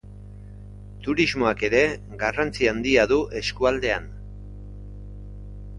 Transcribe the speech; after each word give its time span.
Turismoak 1.07 1.61
ere 1.67 1.81
garrantzi 2.23 2.71
handia 2.73 3.05
du 3.13 3.21
eskualdean. 3.45 4.13